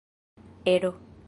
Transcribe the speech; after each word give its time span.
ero 0.65 0.91